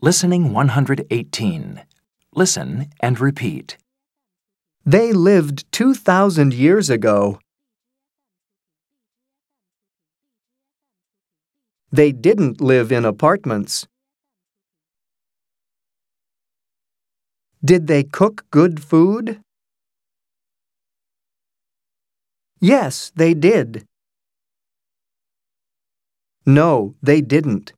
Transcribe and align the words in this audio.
Listening 0.00 0.52
118. 0.52 1.82
Listen 2.32 2.86
and 3.00 3.18
repeat. 3.18 3.76
They 4.86 5.12
lived 5.12 5.64
2,000 5.72 6.54
years 6.54 6.88
ago. 6.88 7.40
They 11.90 12.12
didn't 12.12 12.60
live 12.60 12.92
in 12.92 13.04
apartments. 13.04 13.88
Did 17.64 17.88
they 17.88 18.04
cook 18.04 18.46
good 18.52 18.80
food? 18.80 19.40
Yes, 22.60 23.10
they 23.16 23.34
did. 23.34 23.84
No, 26.46 26.94
they 27.02 27.20
didn't. 27.20 27.72